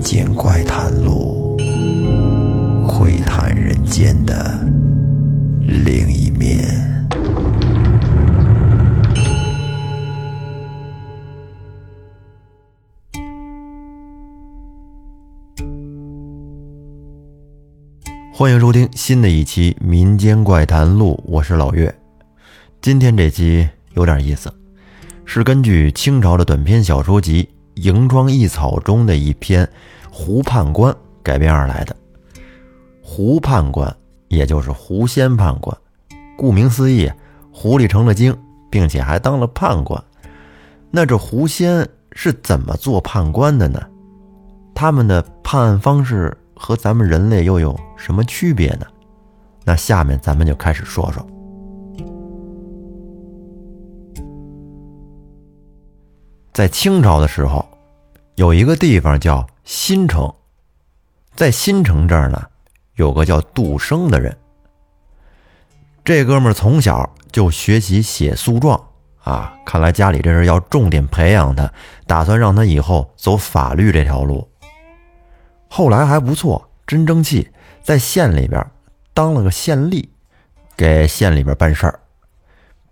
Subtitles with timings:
[0.00, 1.58] 民间怪谈录，
[2.88, 4.66] 窥探人间的
[5.58, 6.58] 另一面。
[18.32, 21.94] 欢迎收听新的一期《民间怪谈录》，我是老岳。
[22.80, 24.50] 今天这期有点意思，
[25.26, 27.44] 是根据清朝的短篇小说集
[27.80, 29.64] 《营庄一草》中的一篇
[30.10, 30.92] 《狐判官》
[31.22, 31.96] 改编而来的。
[33.02, 33.94] 狐判官，
[34.28, 35.74] 也就是狐仙判官，
[36.36, 37.10] 顾名思义，
[37.50, 38.36] 狐狸成了精，
[38.68, 40.02] 并且还当了判官。
[40.90, 43.80] 那这狐仙是怎么做判官的呢？
[44.74, 48.86] 他们的判案方式和咱们人类又有什么区别呢？
[49.64, 51.26] 那下面咱们就开始说说。
[56.52, 57.64] 在清朝的时候，
[58.36, 60.32] 有一个地方叫新城，
[61.34, 62.42] 在新城这儿呢，
[62.94, 64.36] 有个叫杜生的人。
[66.02, 68.82] 这哥们儿从小就学习写诉状
[69.22, 71.70] 啊，看来家里这是要重点培养他，
[72.06, 74.48] 打算让他以后走法律这条路。
[75.68, 77.50] 后来还不错，真争气，
[77.82, 78.66] 在县里边
[79.12, 80.08] 当了个县吏，
[80.76, 82.00] 给县里边办事儿。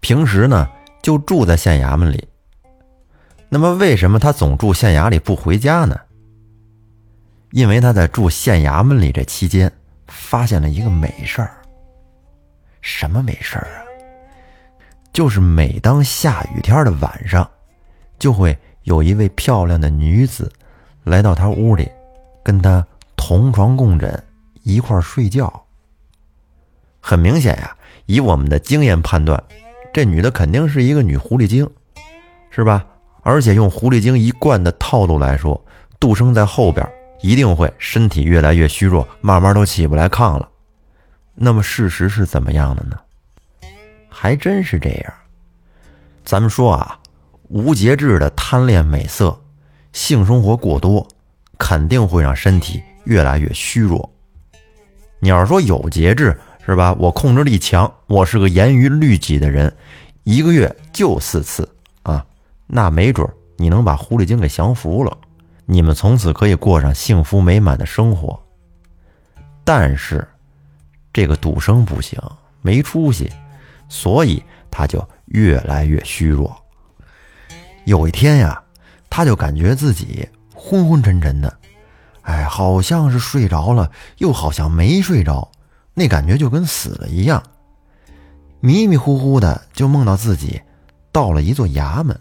[0.00, 0.68] 平时呢，
[1.02, 2.28] 就住在县衙门里。
[3.50, 5.98] 那么，为什么他总住县衙里不回家呢？
[7.52, 9.72] 因为他在住县衙门里这期间，
[10.06, 11.50] 发现了一个美事儿。
[12.82, 13.80] 什么美事儿啊？
[15.12, 17.48] 就是每当下雨天的晚上，
[18.18, 20.52] 就会有一位漂亮的女子
[21.04, 21.90] 来到他屋里，
[22.44, 24.22] 跟他同床共枕，
[24.62, 25.50] 一块儿睡觉。
[27.00, 29.42] 很明显呀，以我们的经验判断，
[29.92, 31.68] 这女的肯定是一个女狐狸精，
[32.50, 32.84] 是吧？
[33.28, 35.62] 而且用狐狸精一贯的套路来说，
[36.00, 36.90] 杜生在后边
[37.20, 40.48] 一定会身体越来越虚弱，慢慢都起不来炕了。
[41.34, 42.96] 那么事实是怎么样的呢？
[44.08, 45.12] 还真是这样。
[46.24, 46.98] 咱们说啊，
[47.48, 49.38] 无节制的贪恋美色，
[49.92, 51.06] 性生活过多，
[51.58, 54.10] 肯定会让身体越来越虚弱。
[55.20, 56.96] 你要是说有节制，是吧？
[56.98, 59.70] 我控制力强，我是个严于律己的人，
[60.24, 61.68] 一个月就四次。
[62.68, 65.16] 那没准你能把狐狸精给降服了，
[65.64, 68.38] 你们从此可以过上幸福美满的生活。
[69.64, 70.26] 但是，
[71.12, 72.20] 这个赌生不行，
[72.62, 73.32] 没出息，
[73.88, 76.56] 所以他就越来越虚弱。
[77.84, 78.62] 有一天呀，
[79.10, 81.58] 他就感觉自己昏昏沉沉的，
[82.22, 85.50] 哎，好像是睡着了，又好像没睡着，
[85.94, 87.42] 那感觉就跟死了一样。
[88.60, 90.60] 迷迷糊糊的就梦到自己
[91.10, 92.18] 到了一座衙门。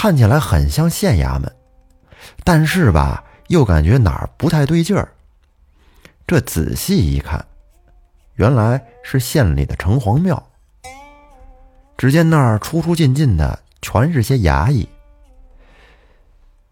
[0.00, 1.52] 看起来很像县衙门，
[2.44, 5.08] 但是吧，又感觉哪儿不太对劲儿。
[6.24, 7.44] 这仔细一看，
[8.36, 10.40] 原来是县里的城隍庙。
[11.96, 14.88] 只见那儿出出进进的全是些衙役。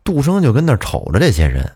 [0.04, 1.69] 杜生就跟那儿瞅着这些人，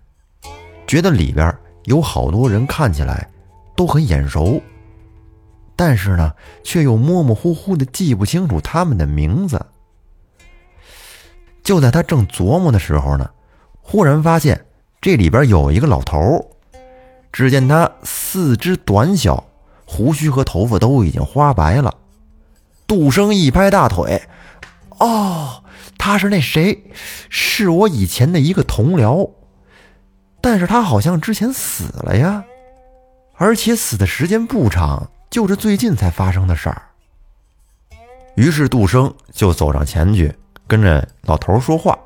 [0.87, 1.53] 觉得里边
[1.83, 3.29] 有好多人看起来
[3.75, 4.63] 都很眼熟，
[5.75, 9.61] 但是呢，却又模模糊糊的记不清楚他们的名字。
[11.71, 13.31] 就在他正琢磨的时候呢，
[13.81, 14.67] 忽然发现
[15.01, 16.51] 这里边有一个老头
[17.31, 19.45] 只见他四肢短小，
[19.85, 21.97] 胡须和头发都已经花白了。
[22.89, 24.21] 杜生一拍大腿
[24.99, 25.63] ：“哦，
[25.97, 26.91] 他是那谁？
[27.29, 29.31] 是我以前的一个同僚，
[30.41, 32.43] 但是他好像之前死了呀，
[33.37, 36.83] 而且死的时间不长，就是最近才发生的事儿。”
[38.35, 40.35] 于是杜生就走上前去。
[40.71, 41.99] 跟着老头说话，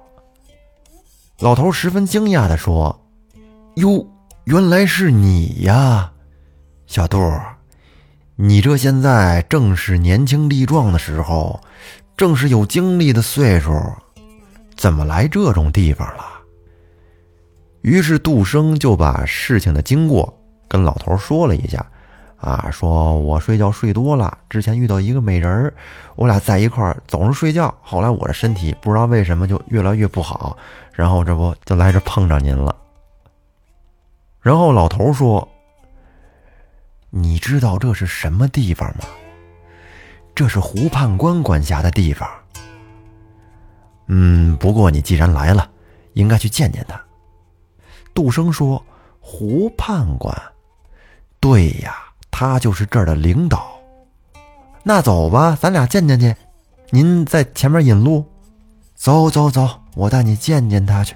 [1.41, 2.99] 老头十分惊讶的说
[3.77, 4.07] ：“哟，
[4.45, 6.11] 原来是你呀，
[6.87, 7.19] 小杜，
[8.37, 11.61] 你这现在正是年轻力壮的时候，
[12.17, 13.71] 正是有精力的岁数，
[14.77, 16.25] 怎么来这种地方了？”
[17.85, 20.35] 于是杜生就把事情的经过
[20.67, 21.85] 跟老头说了一下。
[22.45, 25.73] 啊，说我睡觉睡多了，之前遇到一个美人儿，
[26.15, 30.55] 我俩在一块儿总是睡觉，后来我的身体不知道为什么就越来越不好，
[30.93, 32.77] 然后这不就来这碰着您了。
[34.43, 35.49] 然后老头说
[37.09, 39.05] ：“你知道这是什么地方吗？
[40.35, 42.29] 这是胡判官管辖的地方。
[44.09, 45.67] 嗯，不过你既然来了，
[46.13, 47.01] 应该去见见他。”
[48.13, 48.85] 杜生说
[49.19, 50.37] ：“胡判官，
[51.41, 52.01] 对呀。”
[52.37, 53.79] 他就是这儿的领导，
[54.83, 56.35] 那走吧，咱俩见见去。
[56.91, 58.25] 您在前面引路，
[58.97, 61.15] 走走走，我带你见见他去。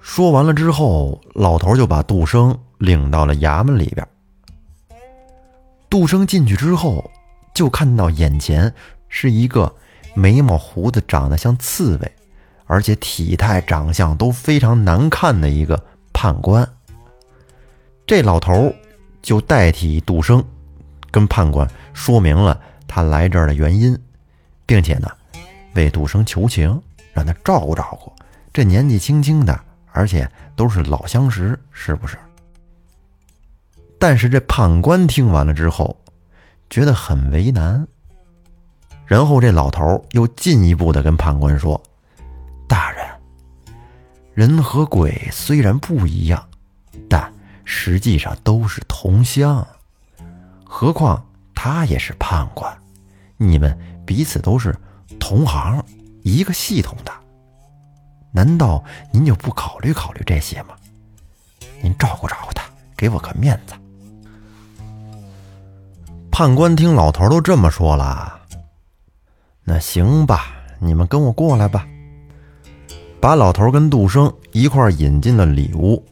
[0.00, 4.06] 说完了之后，老头就把杜生领到了衙门里边。
[5.90, 7.10] 杜生进去之后，
[7.52, 8.72] 就看到眼前
[9.08, 9.74] 是一个
[10.14, 12.12] 眉毛胡子长得像刺猬，
[12.66, 16.68] 而且体态长相都非常难看的一个判官。
[18.06, 18.72] 这老头
[19.26, 20.42] 就代替杜生，
[21.10, 23.98] 跟判官说明了他来这儿的原因，
[24.64, 25.10] 并且呢，
[25.74, 26.80] 为杜生求情，
[27.12, 28.12] 让他照顾照顾。
[28.52, 32.16] 这年纪轻轻的，而且都是老相识，是不是？
[33.98, 35.98] 但是这判官听完了之后，
[36.70, 37.84] 觉得很为难。
[39.06, 41.82] 然后这老头又进一步的跟判官说
[42.68, 43.04] ：“大人，
[44.34, 46.45] 人和鬼虽然不一样，
[47.66, 49.66] 实际上都是同乡。
[50.64, 51.22] 何况
[51.54, 52.74] 他也是判官，
[53.36, 54.74] 你们彼此都是
[55.20, 55.84] 同行，
[56.22, 57.12] 一个系统的。
[58.32, 58.82] 难道
[59.12, 60.74] 您就不考虑考虑这些吗？
[61.82, 62.64] 您照顾照顾他，
[62.96, 63.74] 给我个面子。”
[66.30, 68.40] 判官听老头都这么说了，
[69.64, 71.86] 那行吧，你们跟我过来吧。
[73.22, 76.04] 把老头跟杜生一块引进了里屋，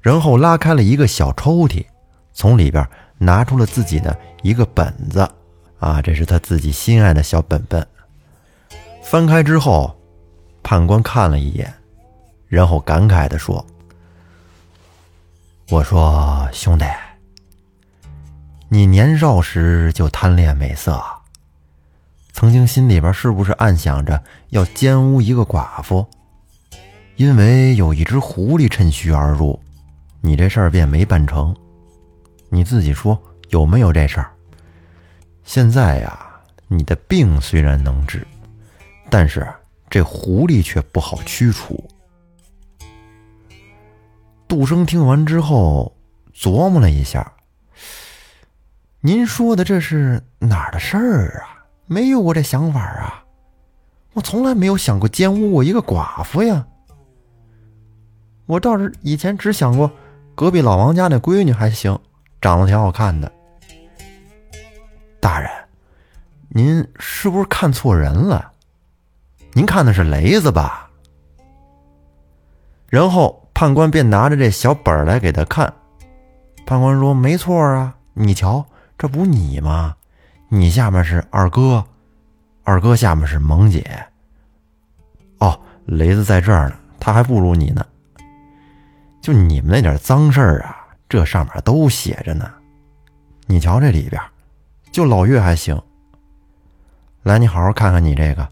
[0.00, 1.84] 然后拉开了一个小抽屉，
[2.32, 2.86] 从里边
[3.18, 5.28] 拿出了自己的一个本子，
[5.78, 7.86] 啊，这是他自己心爱的小本本。
[9.02, 9.96] 翻开之后，
[10.62, 11.72] 判官看了一眼，
[12.46, 13.64] 然后感慨的说
[15.70, 16.84] ：“我说兄弟。”
[18.70, 21.02] 你年少时就贪恋美色，
[22.32, 26.06] 曾经心里边是不是暗想着要奸污一个寡妇？
[27.16, 29.58] 因为有一只狐狸趁虚而入，
[30.20, 31.54] 你这事儿便没办成。
[32.48, 33.20] 你自己说
[33.50, 34.30] 有没有这事儿？
[35.44, 36.18] 现在呀，
[36.66, 38.26] 你的病虽然能治，
[39.10, 39.46] 但是
[39.88, 41.82] 这狐狸却不好驱除。
[44.46, 45.94] 杜生听完之后
[46.34, 47.32] 琢磨了一下。
[49.00, 51.64] 您说的这是哪儿的事儿啊？
[51.86, 53.24] 没有我这想法啊！
[54.14, 56.66] 我从来没有想过奸污我一个寡妇呀。
[58.46, 59.90] 我倒是以前只想过
[60.38, 61.98] 隔壁老王家那闺女还行，
[62.40, 63.32] 长得挺好看的。
[65.18, 65.50] 大人，
[66.48, 68.52] 您是不是看错人了？
[69.52, 70.88] 您看的是雷子吧？
[72.86, 75.74] 然后判官便拿着这小本来给他看。
[76.64, 78.64] 判官说：“没错啊，你瞧。”
[78.96, 79.96] 这不你吗？
[80.48, 81.84] 你下面是二哥，
[82.62, 84.06] 二哥下面是萌姐。
[85.38, 87.84] 哦，雷子在这儿呢，他还不如你呢。
[89.28, 92.50] 就你们那点脏事儿啊，这上面都写着呢。
[93.44, 94.18] 你瞧这里边，
[94.90, 95.78] 就老岳还行。
[97.24, 98.48] 来，你好好看看你这个。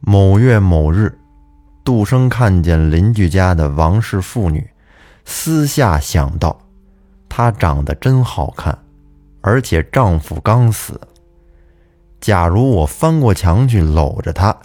[0.00, 1.14] 某月某日，
[1.84, 4.66] 杜生看见邻居家的王氏妇女，
[5.26, 6.58] 私下想到，
[7.28, 8.78] 她长得真好看。
[9.42, 10.98] 而且丈夫刚死。
[12.22, 14.56] 假如我翻过墙去搂着她，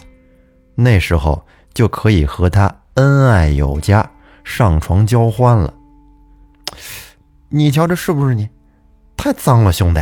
[0.74, 4.10] 那时候就可以和她恩爱有加，
[4.44, 5.72] 上床交欢了。
[7.48, 8.48] 你瞧这是不是你？
[9.16, 10.00] 太脏了，兄弟！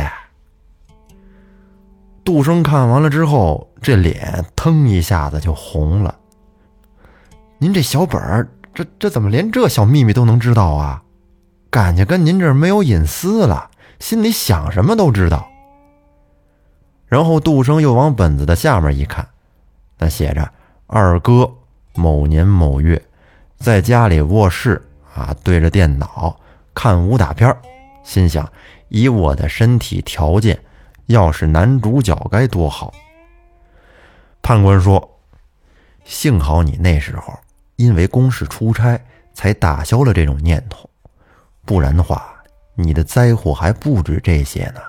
[2.23, 6.15] 杜生看完了之后，这脸腾一下子就红了。
[7.57, 11.03] 您这小本儿，这这怎么连这小秘密都能知道啊？
[11.69, 13.69] 感情跟您这儿没有隐私了。
[13.99, 15.45] 心里想什么都知道。
[17.05, 19.27] 然后杜生又往本子的下面一看，
[19.97, 20.49] 那写着
[20.87, 21.51] “二哥
[21.95, 23.03] 某年某月，
[23.59, 24.81] 在家里卧室
[25.13, 26.39] 啊，对着电脑
[26.73, 27.55] 看武打片
[28.03, 28.49] 心想
[28.87, 30.59] 以我的身体条件，
[31.07, 32.93] 要是男主角该多好。”
[34.41, 35.19] 判官说
[36.03, 37.37] ：“幸好你那时候
[37.75, 38.99] 因为公事出差，
[39.33, 40.89] 才打消了这种念头，
[41.65, 42.33] 不然的话。”
[42.81, 44.79] 你的灾祸还不止这些呢，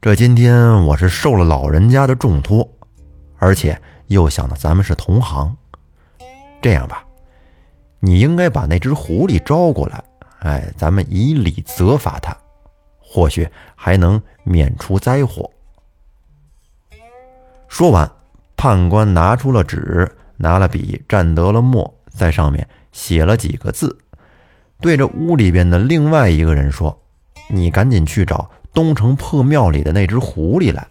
[0.00, 2.66] 这今天我是受了老人家的重托，
[3.36, 5.54] 而且又想到咱们是同行，
[6.62, 7.04] 这样吧，
[8.00, 10.02] 你应该把那只狐狸招过来，
[10.40, 12.36] 哎，咱们以礼责罚他，
[13.00, 15.50] 或许还能免除灾祸。
[17.68, 18.10] 说完，
[18.56, 23.98] 判官拿出了纸，拿了笔，蘸得了墨，在上面写了几个字。
[24.80, 26.96] 对着屋里边的另外一个人说
[27.48, 30.86] ：“你赶紧去找东城破庙里的那只狐狸来。”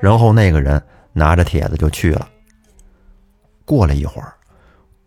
[0.00, 0.82] 然后那个人
[1.12, 2.28] 拿着帖子就去了。
[3.64, 4.32] 过了一会儿，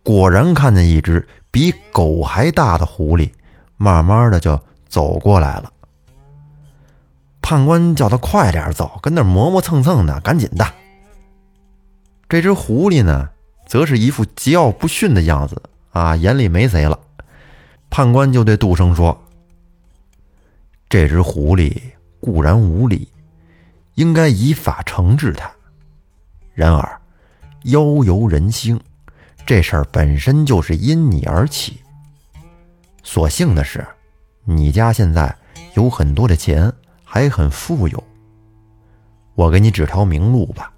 [0.02, 3.30] 果然看见一只比狗还大的狐狸，
[3.76, 5.72] 慢慢的就走过来了。
[7.40, 10.66] 判官叫他快点走，跟那磨磨蹭蹭的，赶紧的。
[12.28, 13.28] 这只狐狸呢，
[13.66, 16.98] 则是一副桀骜不驯的样子，啊，眼里没谁了。
[17.90, 19.22] 判官就对杜生说
[20.88, 21.78] ：“这只狐狸
[22.20, 23.08] 固然无礼，
[23.96, 25.50] 应该以法惩治他。
[26.54, 27.00] 然而，
[27.64, 28.80] 妖游人心，
[29.44, 31.80] 这事儿本身就是因你而起。
[33.02, 33.86] 所幸的是，
[34.44, 35.36] 你家现在
[35.74, 36.72] 有很多的钱，
[37.04, 38.04] 还很富有。
[39.34, 40.72] 我给你指条明路吧。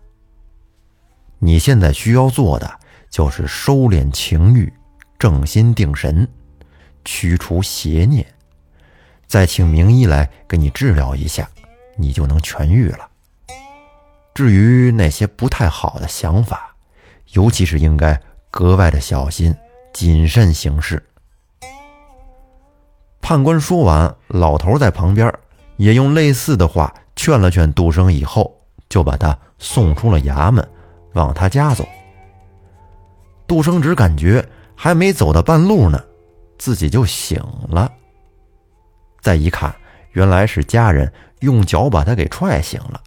[1.38, 2.80] 你现在需要做的
[3.10, 4.72] 就是收敛情欲，
[5.18, 6.26] 正心定神，
[7.04, 8.26] 驱除邪念，
[9.26, 11.46] 再请名医来给你治疗一下，
[11.98, 13.10] 你就能痊愈了。
[14.32, 16.74] 至于那些不太好的想法，
[17.32, 18.18] 尤其是应该
[18.54, 19.52] 格外的小心
[19.92, 21.02] 谨慎行事。
[23.20, 25.34] 判官说完，老头在旁边
[25.76, 28.56] 也用类似的话劝了劝杜生，以后
[28.88, 30.64] 就把他送出了衙门，
[31.14, 31.84] 往他家走。
[33.48, 36.00] 杜生只感觉还没走到半路呢，
[36.56, 37.90] 自己就醒了。
[39.20, 39.74] 再一看，
[40.12, 43.02] 原来是家人用脚把他给踹醒了，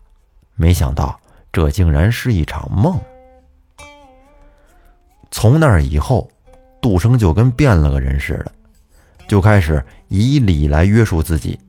[0.56, 1.18] 没想到
[1.54, 3.00] 这竟然是一场梦。
[5.30, 6.30] 从那以后，
[6.82, 8.52] 杜生就跟变了个人似的，
[9.28, 11.60] 就开始以礼来约束自己，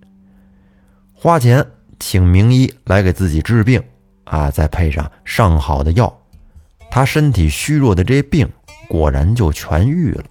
[1.13, 1.65] 花钱
[1.99, 3.83] 请名医来给自己治病，
[4.25, 6.17] 啊，再配上上好的药，
[6.91, 8.49] 他身体虚弱的这病
[8.89, 10.25] 果然就痊愈了。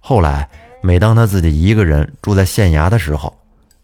[0.00, 0.48] 后来，
[0.82, 3.32] 每当他自己一个人住在县衙的时候，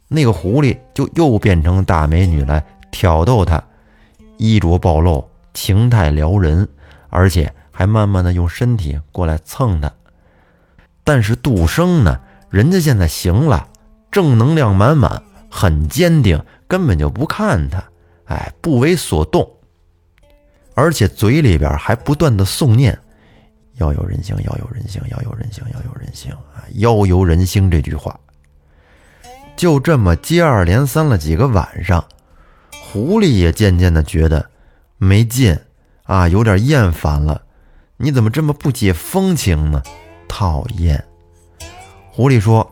[0.08, 3.62] 那个狐狸就又变成大美女来挑逗他，
[4.38, 5.24] 衣着暴露，
[5.54, 6.68] 情态撩人，
[7.10, 7.50] 而且。
[7.78, 9.92] 还慢慢的用身体过来蹭他，
[11.04, 12.18] 但是杜生呢，
[12.48, 13.68] 人家现在行了，
[14.10, 17.84] 正能量满满，很坚定，根本就不看他，
[18.24, 19.46] 哎，不为所动，
[20.72, 22.98] 而且嘴里边还不断的诵念
[23.76, 28.18] “要有人性，要有人性，要有人性，要有人性啊，要有人性”这句话。
[29.54, 32.02] 就这么接二连三了几个晚上，
[32.70, 34.48] 狐狸也渐渐的觉得
[34.96, 35.58] 没劲
[36.04, 37.42] 啊，有点厌烦了。
[37.98, 39.82] 你怎么这么不解风情呢？
[40.28, 41.02] 讨厌！
[42.12, 42.70] 狐狸说：“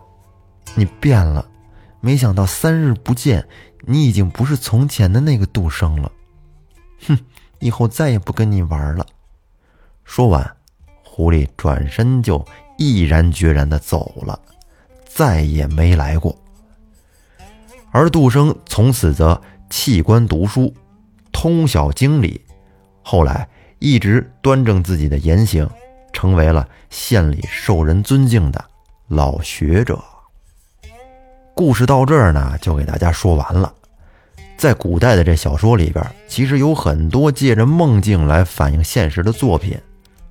[0.76, 1.48] 你变了，
[2.00, 3.46] 没想到三日不见，
[3.86, 6.12] 你已经不是从前的那个杜生了。
[7.06, 7.18] 哼，
[7.58, 9.06] 以后再也不跟你玩了。”
[10.04, 10.56] 说完，
[11.02, 12.44] 狐狸转身就
[12.76, 14.38] 毅然决然地走了，
[15.06, 16.36] 再也没来过。
[17.90, 19.40] 而杜生从此则
[19.70, 20.74] 弃官读书，
[21.32, 22.44] 通晓经理，
[23.02, 23.48] 后来。
[23.84, 25.68] 一直端正自己的言行，
[26.10, 28.64] 成为了县里受人尊敬的
[29.08, 30.02] 老学者。
[31.54, 33.70] 故事到这儿呢，就给大家说完了。
[34.56, 39.78] 在古代的这小说里边，其实有很多借着梦境来反映现实的作品，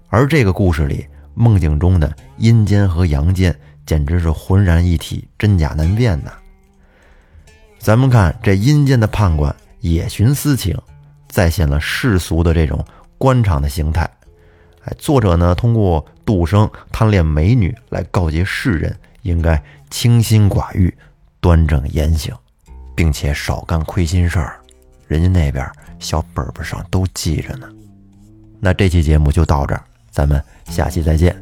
[0.09, 1.05] 而这个故事里，
[1.35, 3.55] 梦境中的阴间和阳间
[3.85, 6.33] 简直是浑然一体，真假难辨呐。
[7.77, 10.75] 咱们看这阴间的判官也寻私情，
[11.29, 12.83] 再现了世俗的这种。
[13.23, 14.03] 官场的形态，
[14.83, 20.93] 哎，作者呢通过杜生贪恋美女来告诫世人应该清心寡欲、
[21.39, 22.35] 端正言行，
[22.93, 24.59] 并且少干亏心事儿。
[25.07, 25.65] 人家那边
[25.99, 27.69] 小本本上都记着呢。
[28.59, 31.33] 那这期节目就到这儿，咱们下期再见。